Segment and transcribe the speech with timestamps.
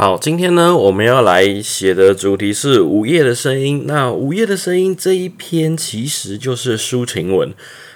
[0.00, 3.84] 好，今天呢，我们要来写的主题是午夜的声音。
[3.86, 7.52] 那午夜的声音这一篇其实就是抒情文，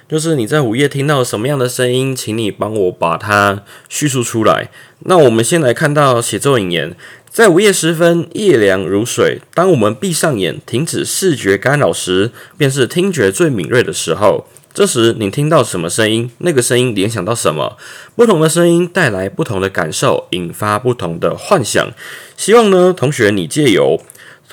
[0.07, 4.71] 就是你在午夜听到什么样的声音，请你帮我把它叙述出来。
[5.07, 6.95] 那我们先来看到写作引言，
[7.31, 9.41] 在午夜时分，夜凉如水。
[9.55, 14.47] 当我们闭上眼，停止视觉干扰时，便是听觉最敏锐的时候。
[14.75, 16.29] 这时，你听到什么声音？
[16.39, 17.77] 那个声音联想到什么？
[18.17, 21.93] 不同的声音带来不同的感受，引发不同的幻想。
[22.37, 24.03] 希望呢，同学，你借由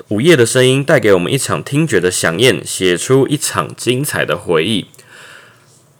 [0.06, 4.86] 午夜的声音带给我们一场听觉的响宴，写出一场精彩的回忆。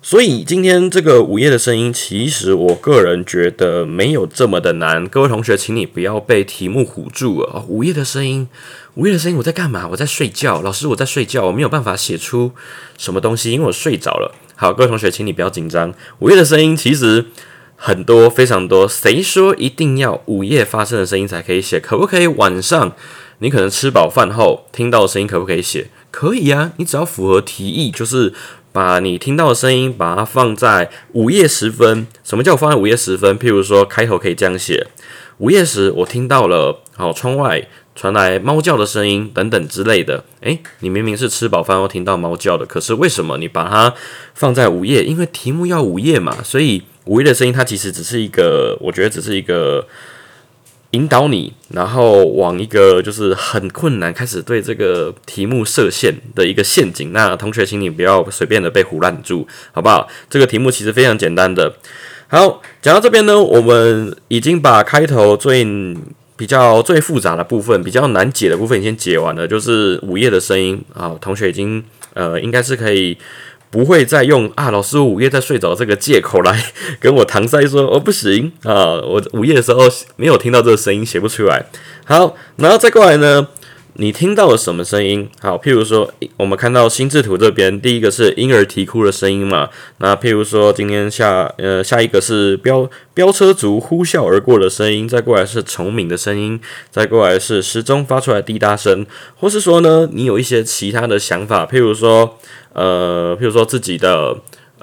[0.04, 5.06] 所以今天这个午夜的声音，其实我个人觉得没有这么的难。
[5.06, 7.64] 各位同学，请你不要被题目唬住了。
[7.68, 8.48] 午夜的声音，
[8.94, 9.86] 午夜的声音，我在干嘛？
[9.92, 10.60] 我在睡觉。
[10.60, 12.50] 老师，我在睡觉，我没有办法写出
[12.98, 14.34] 什么东西，因为我睡着了。
[14.56, 15.94] 好，各位同学，请你不要紧张。
[16.18, 17.26] 午夜的声音其实
[17.76, 18.88] 很多，非常多。
[18.88, 21.78] 谁说一定要午夜发生的声音才可以写？
[21.78, 22.96] 可不可以晚上
[23.38, 25.90] 你可能吃饱饭后听到的声音可不可以写？
[26.10, 28.34] 可以呀，你只要符合题意，就是。
[28.72, 32.06] 把你听到的声音，把它放在午夜时分。
[32.24, 33.38] 什么叫放在午夜时分？
[33.38, 34.86] 譬如说，开头可以这样写：
[35.38, 40.24] 午夜时，我听到了，好，窗外传来猫叫的声音，等等之类的。
[40.40, 43.94] 诶，你明明是吃饱饭后听到猫叫的，可是为什么你把它
[44.34, 45.04] 放在午夜？
[45.04, 49.86] 因为题目要午夜嘛，所以午夜的声音它其实只是一个，我觉得只是一个。
[50.92, 57.12] 引导你，然后往一个就是很困难，开始对这个题目设限的一个陷阱。
[57.12, 60.06] 那同学，请你不要随便的被胡乱住，好不好？
[60.28, 61.74] 这个题目其实非常简单的。
[62.28, 65.66] 好，讲到这边呢，我们已经把开头最
[66.36, 71.16] 比较最复杂的部分、比较难解的部分先解完了，就是午夜的声音啊。
[71.20, 71.82] 同学已经
[72.14, 73.16] 呃，应该是可以。
[73.72, 76.62] 不会再用啊，老师我午夜在睡着这个借口来
[77.00, 79.80] 跟我搪塞说哦不行啊，我午夜的时候
[80.16, 81.64] 没有听到这个声音，写不出来。
[82.04, 83.48] 好，然后再过来呢。
[83.94, 85.28] 你听到了什么声音？
[85.38, 89.68] 好，譬如说，我们看到心智图这边，第一个是婴儿啼哭的声音嘛。
[89.98, 96.58] 那譬如说，今天下呃下一个是飙飙车族呼啸而过的声音，再过来是虫鸣的声音，
[96.90, 99.04] 再过来是时钟发出来滴答声，
[99.36, 102.38] 或是说呢，你有一些其他的想法，譬如说，
[102.72, 104.34] 呃，譬如说自己的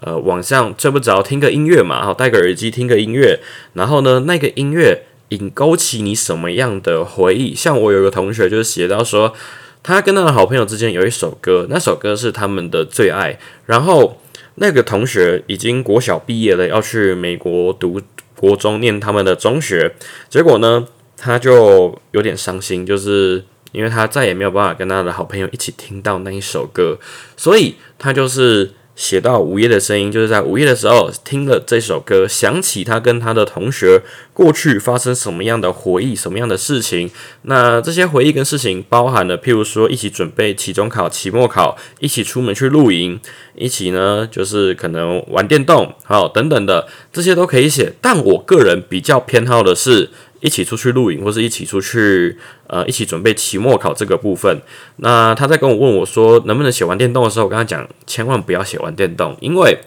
[0.01, 3.39] 呃晚上睡不着，听个音乐嘛，好，戴个耳机听个音乐，
[3.73, 5.05] 然后呢，那个音乐。
[5.29, 7.56] 引勾起你什么样的回忆？
[7.56, 9.34] 像我有个同学，就是写到说，
[9.81, 13.39] 他跟他的好朋友之间有一首歌，那首歌是他们的最爱。
[13.66, 14.22] 然后
[14.56, 18.01] 那个同学已经国小毕业了，要去美国读
[18.35, 19.95] 国中，念他们的中学。
[20.29, 26.97] 结果呢，他就有点伤心，就是因为他再也没有办法跟他的好朋友一起听到那一首歌，
[27.38, 28.72] 所以他就是。
[28.99, 34.01] 写到午夜的声音，就是在午夜的时候听了这首歌，想起他跟他的同学
[34.33, 37.09] 过去发生什么样的回忆，什么样的事情。
[37.43, 43.17] 那这些回忆跟事情包含了，譬如说一起准备期中考、期末考，一起出门去露营，
[43.55, 47.93] 一起呢就是可能玩电动，好等等的，这些都可以写。
[48.01, 50.09] 但我个人比较偏好的是。
[50.41, 54.61] 一起出去露营，或是一起出去，呃，一起准备期末考这个部分。
[54.97, 59.77] 那他在跟我问我说能不能写完电动的时候，我跟他讲，千万不要写完电动，因为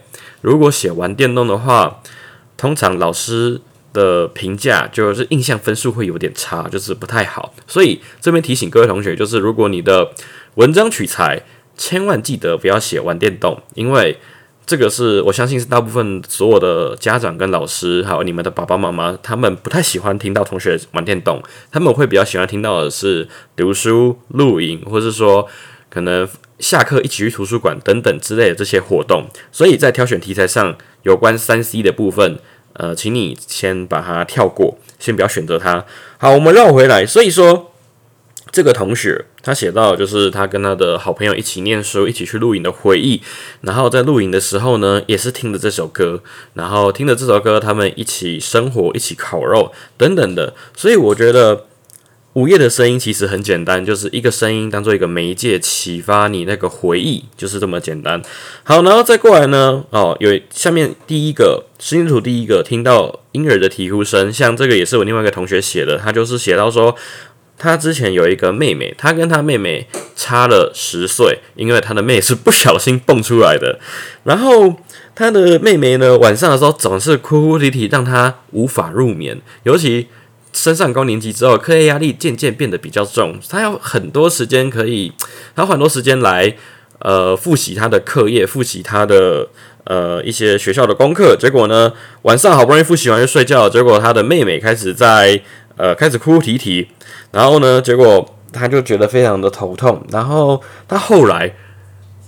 [0.41, 2.03] 如果写完电动的话，
[2.57, 3.61] 通常老师
[3.93, 7.55] 的评价就是印象分数会有点差，就是不太好。
[7.67, 10.13] 所以这边提醒各位同学，就是如果你的
[10.55, 11.43] 文章取材，
[11.77, 14.19] 千万记得不要写完电动，因为。
[14.65, 25.49] 这个是我相信是大部分所有的家长跟老师，还有你们的爸爸妈妈，他们不太喜欢听到同学玩电动，他们会比较喜欢听到的是读书、露营，或是说
[25.91, 26.29] 可能
[26.61, 29.27] 下课一起去图书馆等等之类的这些活动。
[29.51, 32.39] 所以在挑选题材上，有关三 C 的部分，
[32.75, 35.85] 呃，请你先把它跳过，先不要选择它。
[36.19, 37.72] 好，我们绕回来，所以说。
[38.53, 43.23] 这个同学他写到，就是他跟他的好朋友一起念书、一起去露营的回忆。
[43.63, 46.23] 然后在露营的时候呢，也是听着这首歌，
[46.53, 50.55] 然后听着这首歌，他们一起生活、一起烤肉等等的。
[50.77, 51.65] 所以我觉得
[52.35, 58.21] 午夜的声音其实很简单，就是一个声音当做一个媒介，启发你那个回忆，就是这么简单。
[58.65, 66.95] 好，然后再过来呢，哦，有下面第一个视听图，第一个听到婴儿的啼哭声，像这个也是我另外一个同学写的，他就是写到说，
[67.63, 69.87] 他之前有一个妹妹，他跟他妹妹
[70.17, 73.79] 差了十岁，因为他的妹是不小心蹦出来的，
[74.25, 74.75] 然后
[75.15, 80.09] 他的妹妹呢，晚上的时候总是哭哭啼啼，让他无法入眠，尤其。
[80.55, 85.11] 升上高年级之后，课业压力渐渐变得比较重，他有很多时间可以，
[85.57, 86.55] 他有很多时间来
[86.99, 89.49] 呃复习他的课业，复习他的
[89.85, 91.35] 呃一些学校的功课。
[91.41, 91.91] 结果呢，
[92.25, 95.41] 晚上好不容易复习完就睡觉，结果他的妹妹开始在
[95.79, 96.87] 呃开始哭哭啼啼，
[97.33, 100.01] 然后呢，结果他就觉得非常的头痛。
[100.11, 101.53] 然后他后来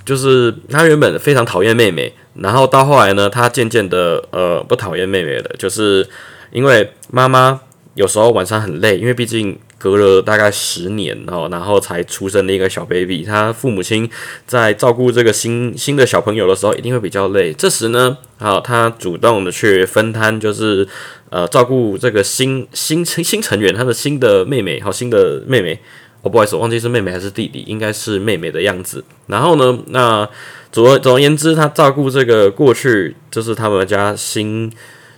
[0.05, 6.09] 就是他原本非常讨厌妹妹，然后到后来呢，他渐渐的呃不讨厌妹妹了，就是
[6.51, 7.61] 因为妈妈。
[7.97, 14.09] 有时候晚上很累，因为毕竟隔了大概十年哦，然后才出生的一个小 baby，他父母亲
[14.47, 17.53] 在照顾这个新新的小朋友的时候，一定会比较累。
[17.53, 20.89] 这时呢，好，他主动的去分摊，就是
[21.29, 25.79] 呃照顾这个新新新成员，他的新的妹妹，好，新的妹妹，
[26.23, 29.05] 哦，不好意思，忘记是妹妹还是弟弟，应该是妹妹的样子。
[29.27, 30.27] 然后呢，那
[30.73, 34.73] 总总而言之，他照顾这个过去，就是他们家新。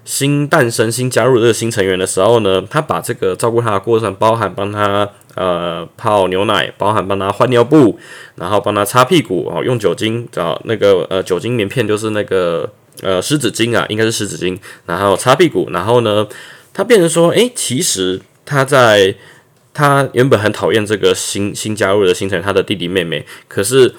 [0.06, 7.98] 新诞生、新加入这个新成员的时候呢，他把这个照顾他的过程，包含帮他呃泡牛奶，包含帮他换尿布，
[8.36, 12.70] 然后帮他擦屁股哦，用酒精找那个呃酒精棉片，就是那个
[13.02, 14.56] 呃湿纸巾啊，应该是湿纸巾，
[14.86, 16.24] 然后擦屁股，然后呢，
[16.72, 19.12] 他变成说，诶，其实他在
[19.74, 23.92] 他原本很讨厌这个新新加入的新成员，他的弟弟妹妹，可是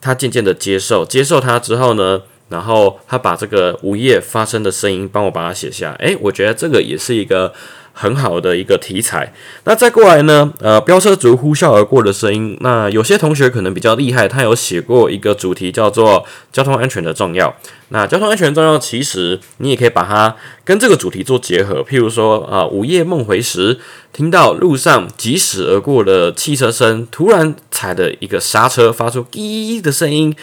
[0.00, 2.22] 他渐渐的接受，接受他之后呢。
[2.52, 7.52] 然后他把这个午夜发生的声音帮我把它写下，诶，我觉得这个也是一个
[7.92, 9.32] 很好的一个题材。
[9.64, 12.56] 那再过来呢，呃，飙车族呼啸而过的声音。
[12.60, 17.54] 那有些同学可能比较厉害，他有写过一个主题叫做交通安全的重要。
[17.88, 20.34] 那交通安全重要，其实你也可以把它
[20.64, 21.82] 跟这个主题做结合。
[21.82, 23.78] 譬如说，啊，午夜梦回时，
[24.14, 30.34] 听到路上疾驶而过的汽车声，突然踩的一个刹车，发出滴的声音。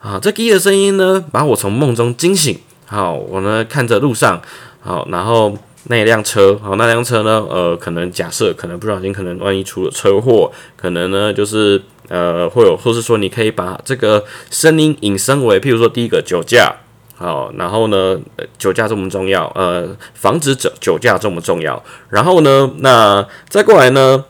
[0.00, 2.58] 啊，这滴的声音呢，把我从梦中惊醒。
[2.86, 4.40] 好，我呢看着路上，
[4.80, 5.56] 好，然后
[5.88, 16.74] 那一辆车，好，那辆车呢，呃，可能假设，可能不小心，可能万一出了车祸，可能呢就是呃会有，或是说你可以把这个声音引申为，譬如说第一个酒驾，
[17.16, 18.18] 好，然后呢
[18.58, 24.24] 酒驾这么重要，呃，防止酒酒驾这么重要，然后呢，那再过来呢？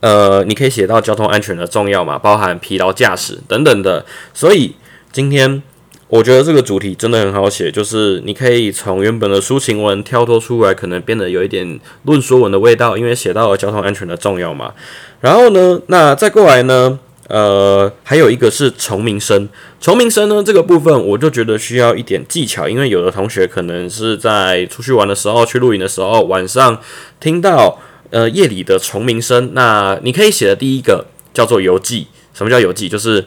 [0.00, 4.06] 呃，你可以写到交通安全的重要嘛，包含疲劳驾驶等等的。
[4.32, 4.74] 所以
[5.12, 5.62] 今天
[6.12, 14.74] 我觉得这个主题真的很好写，就是你可以从原本的抒情文跳脱出来，可能变得有一点论说文的味道，因为写到了交通安全的重要嘛。
[15.22, 16.98] 然后呢，那再过来呢，
[17.28, 19.48] 呃，还有一个是虫鸣声。
[19.80, 26.78] 虫鸣声呢这个部分，我就觉得需要一点技巧，因为有的同学可能是在出去玩的时候、去露营的时候，晚上
[27.18, 27.78] 听到。
[28.10, 32.06] 呃，夜里的虫鸣声，那你可以写的第一个叫做游记。
[32.34, 32.86] 什么叫游记？
[32.86, 33.24] 就是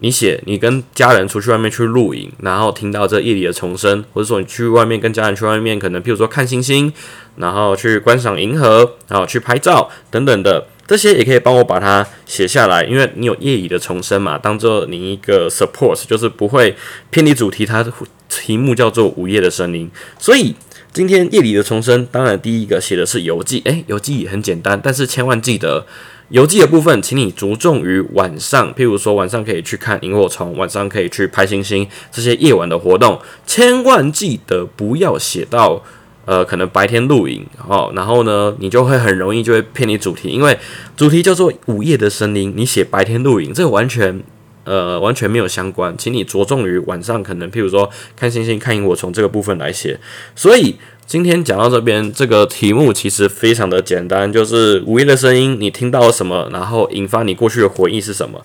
[0.00, 6.92] 你写你跟家人出去外面去露营，然后听到这夜里的虫声，或者说你去外面跟家人去外面，可能譬如说看星星，
[7.36, 16.76] 然后去观赏银河，然后去拍照等等的，这些也可以帮我把它写下来，因为你有夜里的虫声嘛，当做你一个 support，就是不会
[17.10, 17.66] 偏离主题。
[17.66, 17.84] 它
[18.28, 20.54] 题目叫做午夜的声音，所以。
[20.90, 25.86] 今天夜里的重生，当然第一个写的是游记，诶，游记也很简单，但是千万记得
[26.30, 35.82] 游记的部分，请你着重于晚上，譬如说晚上可以去看萤火虫，晚上可以去拍星星，这些夜晚的活动，千万记得不要写到
[36.24, 40.58] 呃，可能白天露营，哦，然后呢，你就会很容易就会偏离主题，因为
[40.96, 44.22] 主题叫做午夜的森林，你写白天露营，这个完全。
[44.64, 49.98] 呃，完全没有相关，请你着重于晚上可能，譬如说看星星、看萤火虫这个部分来写。
[50.36, 50.76] 所以
[51.08, 58.44] 今天讲到这边，这个题目其实非常的简单，就是午夜的声音，你听到了什么，然后引发你过去的回忆是什么。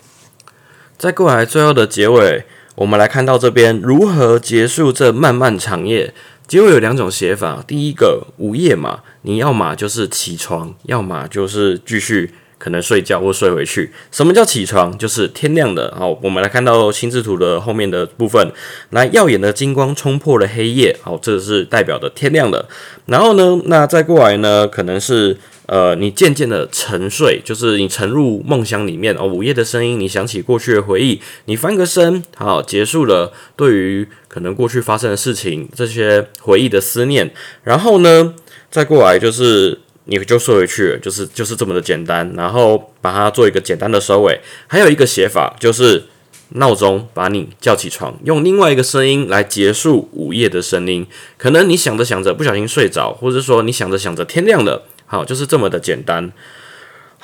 [0.97, 6.13] 再过来最后的结尾，我们来看到这边如何结束这漫漫长夜。
[6.47, 12.33] 结尾有两种写法，第一个午夜嘛，你要么就是起床，要么就是继续。
[12.63, 13.91] 可能睡觉或睡回去。
[14.09, 14.97] 什么叫起床？
[14.97, 15.93] 就是天亮的。
[15.97, 18.49] 好，我们来看到心智图的后面的部分，
[18.91, 20.95] 来耀眼的金光冲破了黑夜。
[21.01, 22.69] 好，这是代表的天亮了。
[23.07, 29.27] 然后呢，那再过来呢，可能是呃，你渐渐的沉睡，就是你沉入梦乡里面哦。
[29.27, 37.29] 午夜的声音，你想起过去的回忆，你翻个身，好，结束了对于可能过去发生的事情这些回忆的思念。
[37.65, 38.33] 然后呢，
[38.71, 39.81] 再过来就是。
[40.05, 42.31] 你就睡回去了，就是就是这么的简单。
[42.35, 44.39] 然后把它做一个简单的收尾。
[44.67, 46.03] 还有一个写法就是
[46.49, 51.07] 闹钟把你叫起床，用另外一个声音来结束午夜的声音。
[51.37, 56.31] 可能你想着想着不小心睡着，或者说你想着想着天亮了，好，就是这么的简单。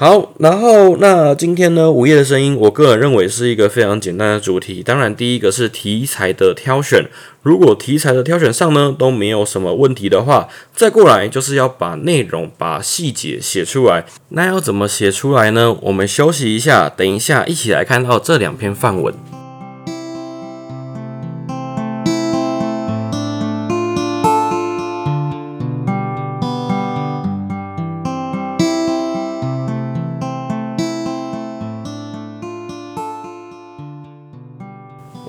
[0.01, 4.81] 好，然后那今天呢，午夜的声音，我个人认为是一个非常简单的主题。
[4.81, 7.03] 当然，第一个是题材的挑选，
[7.43, 14.05] 如果题材的挑选上呢都没有什么问题的话，再过来就是要把内容、把细节写出来。
[14.29, 15.75] 那要怎么写出来呢？
[15.81, 19.13] 我们休息一下，等一下一起来看到这两篇范文。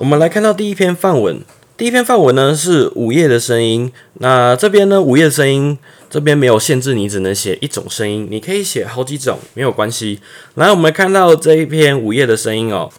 [0.01, 1.41] 我们来看到第一篇范文，
[1.77, 3.91] 第一篇范文呢是午夜的声音。
[4.15, 5.77] 那这边呢，午夜的声音
[6.09, 10.19] 这边没有限制，你只能写一种声音，你可以写好几种，没有关系。
[10.55, 12.89] 来，我们看到这一篇午夜的声音哦，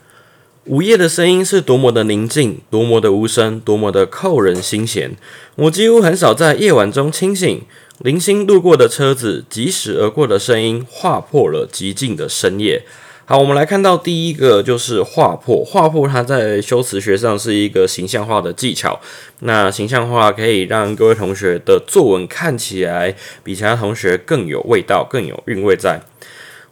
[0.67, 5.17] 午夜的声音是多么的宁静，多么的无声，多么的扣人心弦。
[5.57, 7.63] 我几乎很少在夜晚中清醒，
[7.99, 12.85] 零星路过的车子疾驶而过的声音，划破了寂静的深夜。
[13.25, 15.65] 好，我们来看到第一个就是画破。
[15.65, 19.01] 画破它在修辞学上是一个形象化的技巧。
[19.41, 23.15] 那形象化可以让各位同学的作文看起来
[23.45, 25.77] 比其他同学更有味道、更有韵味。
[25.77, 26.01] 在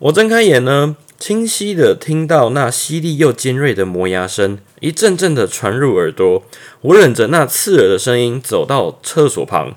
[0.01, 6.43] 我睁开眼呢，清晰的听到那犀利又尖锐的磨牙声一阵阵的传入耳朵。
[6.81, 9.73] 我忍着那刺耳的声音走到厕所旁，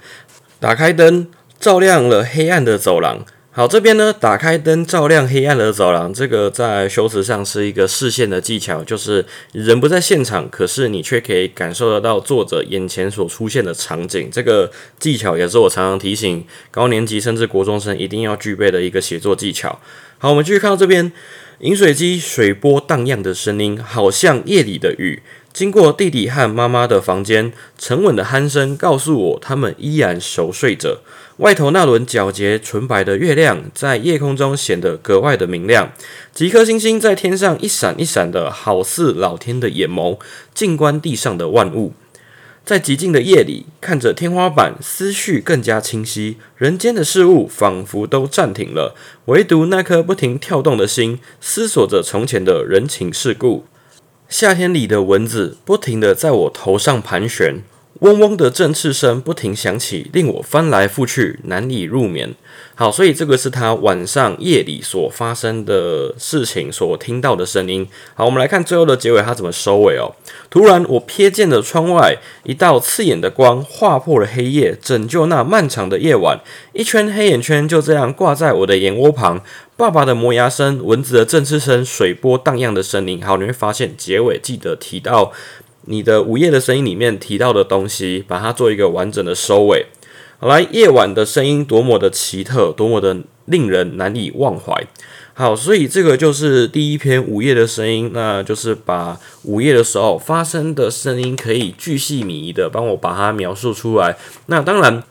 [0.60, 1.28] 打开灯，
[1.60, 3.24] 照亮了黑暗的走廊。
[3.56, 14.28] 好，这边呢，打开灯照亮黑暗的走廊，这个在修辞上是一个视线的技巧，就是人不在现场，可是你却可以感受得到作者眼前所出现的场景。
[14.32, 19.80] 这个技巧也是我常常提醒高年级甚至国中生一定要具备的一个写作技巧。
[20.18, 21.12] 好，我们继续看到这边，
[21.60, 25.22] 饮水机水波荡漾的声音，好像夜里的雨，
[25.54, 31.02] 经过弟弟和妈妈的房间，沉稳的鼾声告诉我，他们依然熟睡着。
[31.38, 35.94] 外头那轮皎洁纯白的月亮，在夜空中显得格外的明亮。
[36.34, 40.18] 几颗星星在天上一闪一闪的，好似老天的眼眸，
[40.56, 41.94] 静观地上的万物。
[42.66, 46.38] 在寂静的夜里，看着天花板，思绪更加清晰。
[46.58, 48.96] 人间的事物仿佛都暂停了，
[49.26, 53.66] 唯独那颗不停跳动的心，思索着从前的人情世故。
[54.28, 57.62] 夏天里的蚊子不停地在我头上盘旋。
[58.00, 62.34] 嗡嗡的振翅声不停响起，令我翻来覆去难以入眠。
[62.76, 67.88] 好，所以这个是他晚上夜里所发生的事情，所听到的声音。
[68.14, 70.12] 好，我们来看最后的结尾，他怎么收尾哦？
[70.50, 76.42] 突然，我瞥见了窗外一道刺眼的光，划破了黑夜，拯救那漫长的夜晚。
[76.74, 79.42] 一圈黑眼圈就这样挂在我的眼窝旁。
[79.76, 83.24] 爸爸的磨牙声，蚊子的振翅声，水波荡漾的声音。
[83.26, 85.32] 好，你会发现结尾记得提到。
[85.86, 89.88] 你的午夜的声音里面提到的东西，把它做一个完整的收尾。
[90.40, 94.88] 好来，夜晚的声音多么的奇特，多么的令人难以忘怀。
[95.34, 104.16] 好，所以这个就是第一篇午夜的声音，那就是把午夜的时候发生的声音，可以巨细靡遗的帮我把它描述出来。
[104.46, 105.04] 那当然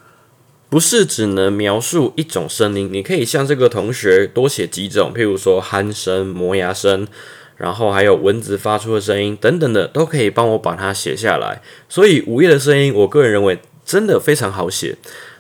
[0.73, 7.07] 不是只能描述一种声音，你可以像这个同学多写几种，譬如说鼾声、磨牙声。
[7.59, 11.61] 然后还有蚊子发出的声音等等的，都可以帮我把它写下来。
[11.91, 14.97] 所以午夜的声音，我个人认为真的非常好写。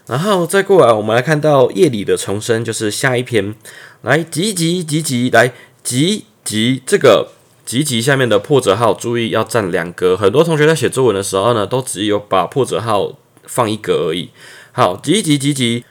[0.06, 3.54] 然后再过来，我们来看到夜里的重生，就是下一篇。
[4.02, 7.30] 来，急急急急，来急急这个
[7.64, 10.14] 急急下面的破折号，注意要占两格。
[10.14, 14.28] 很多同学在写作文的时候呢，都只有把破折号放一格而已。
[14.74, 15.84] 好，急急急急。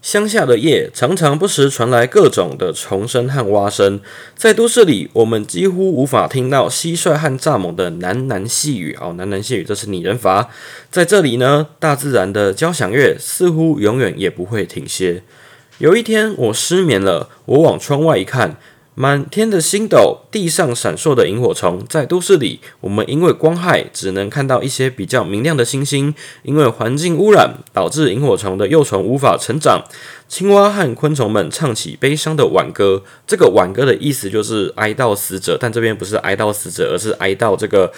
[0.00, 4.00] 乡下的夜，常常不时传来各种的虫声和蛙声。
[4.36, 8.96] 在都市里，我们几乎无法听到蟋蟀和蚱蜢的喃喃细语。
[9.00, 10.48] 哦，喃喃细语，这是拟人法。
[10.88, 15.24] 在这里呢，大自然的交响乐似乎永远也不会停歇。
[15.78, 18.56] 有一天，我失眠了，我往窗外一看。
[18.94, 26.14] 满天的星斗，地上闪烁的萤火虫，在都市里，我们因为光害只能看到一些比较明亮的星星。
[26.42, 29.82] 因为环境污染，导致萤火虫的幼虫无法成长。
[30.28, 33.02] 青蛙和昆虫们唱起悲伤的挽歌。
[33.26, 37.90] 这个挽歌的意思就是哀悼死者，但这边不是哀悼死者，而是哀悼这个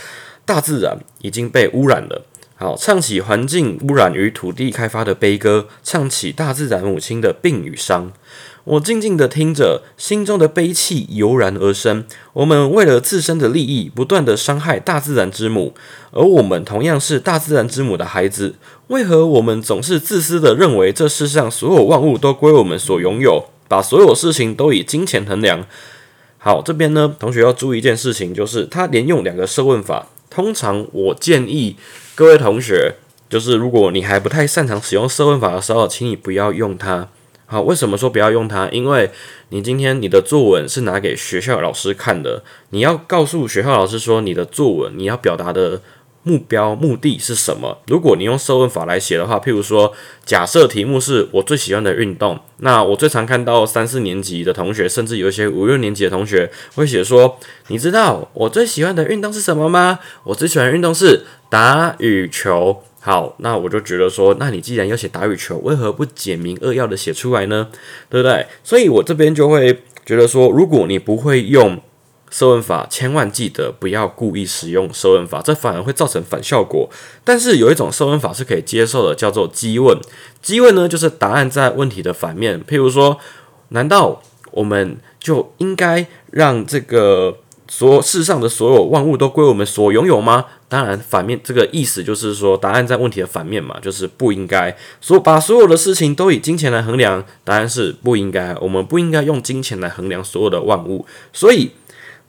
[0.45, 2.25] 大自然已经被污染了。
[2.55, 8.13] 好，唱起环境污染与土地开发的悲歌，唱起大自然母亲的病与伤。
[8.64, 12.04] 我静静的听着，心中的悲泣油然而生。
[12.33, 15.75] 我们为了自身的利益，不断的伤害大自然之母，
[16.12, 18.54] 而我们同样是大自然之母的孩子。
[18.87, 25.66] 为何我们总是自私的认为这世上所有万物都归我们所拥有，把所有事情都以金钱衡量？
[26.38, 30.06] 好，这边呢，同学要注意一件事情，就是他连用两个设问法。
[30.30, 31.76] 通常我建议
[32.14, 32.94] 各位同学，
[33.28, 37.09] 就是如果你还不太擅长使用设问法的时候，请你不要用它。
[37.54, 38.68] 好，为什么说不要用它？
[38.70, 39.08] 因为
[39.50, 45.80] 你今天你的作文是拿给学校老师看的，你要告诉学校老师说你的作文你要表达的
[46.25, 47.78] 目标目的是什么。
[47.87, 49.92] 如果你用设问法来写的话，譬如说，
[50.25, 60.00] 假设题目是我最喜欢的运动，那我最常看到三四年级的同学，甚至有一些五六年级的同学会写说，你知道我最喜欢的运动是什么吗？
[60.25, 62.82] 我最喜欢的运动是打羽球。
[63.06, 67.68] 好，那我就觉得说，那你既然要写打羽球，为何不简明扼要的写出来呢？
[68.08, 68.46] 对不对？
[68.62, 71.78] 所以我这边就会觉得说，如果你不会用
[72.30, 76.88] 设问法，千万记得不要故意使用设问法，这反而会造成反效果。
[77.23, 80.00] 但是有一种设问法是可以接受的，叫做激问。
[80.40, 82.64] 激问呢，就是答案在问题的反面。
[82.64, 83.18] 譬如说，
[83.68, 87.37] 难道我们就应该让这个？
[87.66, 90.44] 所世上的所有万物都归我们所拥有吗？
[90.68, 97.25] 当然，反面这个意思就是说，答案在问题的反面嘛，就是不应该说把所有的事情都以金钱来衡量。
[97.42, 101.06] 答案是不应该，我们不应该用金钱来衡量所有的万物。
[101.33, 101.71] 所以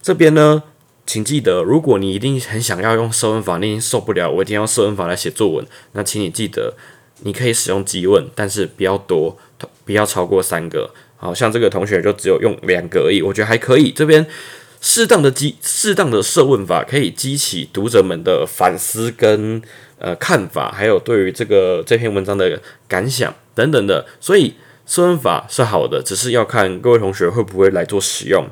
[0.01, 0.63] 这边呢，
[1.05, 6.75] 请记得，如果你一定很想要用设问法，你受不了，我一定要设问法来写作文，那请你记得，
[7.23, 9.37] 你可以使用激问，但是不要多，
[9.83, 10.91] 不要超过三个。
[11.17, 13.91] 好像这个同学就只有用两个而已，我觉得还可以。
[13.91, 14.25] 这边。
[14.87, 19.59] 适当的激，适当的设问法，可以激起读者们的反思跟
[19.97, 24.05] 呃看法，还有对于这个这篇文章的感想等等的。
[24.19, 24.53] 所以
[24.85, 28.45] 设问法是好的，只是要看各位同学会不会来做使用。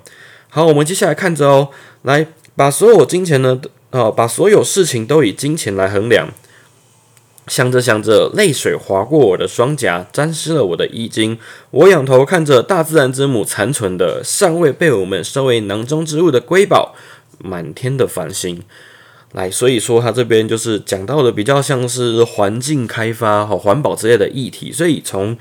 [0.49, 1.69] 好，我们接下来看着哦，
[2.01, 2.25] 来
[2.55, 3.61] 把所有金钱呢，
[3.91, 6.27] 呃，把所有事情都以金钱来衡量。
[7.47, 11.37] 想着想着，泪水划过我的双颊，沾湿了我的衣襟。
[11.71, 16.95] 我仰头看着大自然之母残存的、尚未被我们收为囊中之物的瑰宝，
[17.39, 18.63] 满天的繁星。
[19.33, 24.71] 来，所以说他这边就是讲到的比较像是环境开发、和环保之类的议题。
[24.71, 25.35] 所以从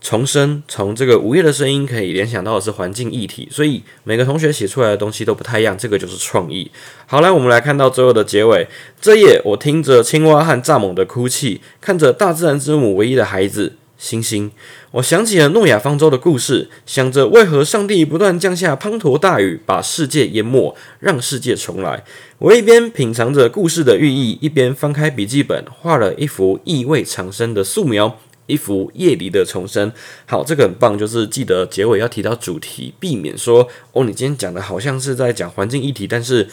[0.00, 6.70] 重生从这个午夜的声音可以联想到的是环境议题，所以每个同学写出来的东西都不太一样，这个就是创意。
[7.06, 8.68] 好，来我们来看到最后的结尾。
[9.00, 14.50] 这夜，我听着青蛙和蚱蜢的哭泣，看着大自然之母唯一的孩子星星。
[14.92, 22.04] 我想起了诺亚方舟的故事，想着为何上帝不断降下滂沱大雨，把世界淹没，让世界重来。
[22.38, 28.18] 我一边品尝着故事的寓意，一边翻开笔记本，画了一幅意味长生的素描。
[28.48, 29.92] 一幅夜里的重生，
[30.26, 36.48] 好，这个很棒，就是记得结尾要提到主题，避免说哦，你今天讲的好像是在讲环境议题，但是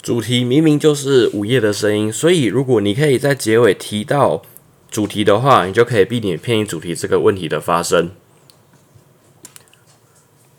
[0.00, 4.42] 主题明明就是午夜的声音，所以如果你可以在结尾提到
[4.90, 8.10] 主题的话，你就可以避免偏离主题这个问题的发生。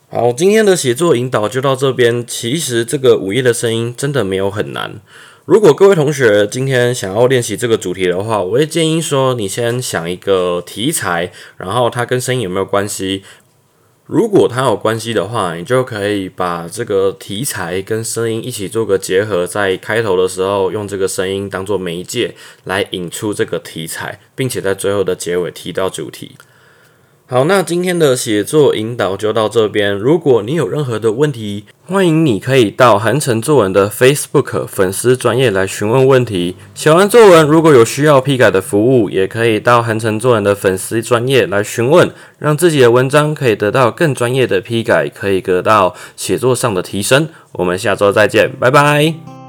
[0.09, 4.99] 好，今天的写作引导就到这边，其实这个午夜的声音真的没有很难。
[5.45, 13.23] 如果各位同学今天想要练习这个主题的话，我会建议说，你先想一个题材，然后它跟声音有没有关系？
[14.05, 26.33] 如果它有关系的话，你就可以把这个题材跟声音一起做个结合，在开头的时候用这个声音当做媒介来引出这个题材，并且在最后的结尾提到主题。
[27.31, 29.93] 好，那今天的写作引导就到这边。
[29.93, 36.57] 如果你有任何的问题，欢迎你可以到韩城作文的 Facebook 粉丝专业来询问问题。
[36.75, 47.29] 写完作文如果有需要批改的服务，也可以到韩城作文的粉丝专业来询问，让自己的文章可以得到更专业的批改，可以得到写作上的提升。
[47.53, 49.40] 我们下周再见，拜拜。